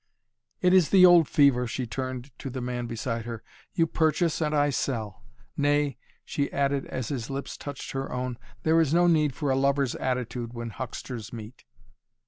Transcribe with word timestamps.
"It 0.61 0.73
is 0.73 0.89
the 0.89 1.05
old 1.05 1.27
fever," 1.27 1.67
she 1.67 1.85
turned 1.85 2.31
to 2.39 2.49
the 2.49 2.59
man 2.59 2.87
beside 2.87 3.25
her. 3.25 3.43
"You 3.75 3.85
purchase 3.85 4.41
and 4.41 4.55
I 4.55 4.71
sell! 4.71 5.21
Nay" 5.55 5.99
she 6.25 6.51
added 6.51 6.87
as 6.87 7.09
his 7.09 7.29
lips 7.29 7.55
touched 7.55 7.91
her 7.91 8.11
own 8.11 8.39
"there 8.63 8.81
is 8.81 8.95
no 8.95 9.05
need 9.05 9.35
for 9.35 9.51
a 9.51 9.55
lover's 9.55 9.93
attitude 9.93 10.53
when 10.53 10.71
hucksters 10.71 11.31
meet." 11.31 11.65